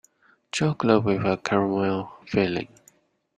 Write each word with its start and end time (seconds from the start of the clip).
Chocolate 0.51 1.03
with 1.03 1.23
a 1.25 1.37
caramel 1.37 2.11
filling. 2.25 2.69